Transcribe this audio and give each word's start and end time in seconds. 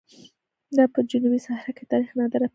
دا 0.77 0.83
په 0.93 0.99
جنوبي 1.09 1.39
صحرا 1.45 1.71
کې 1.75 1.83
د 1.85 1.89
تاریخ 1.93 2.09
نادره 2.19 2.37
پېښه 2.41 2.43
ده. 2.43 2.47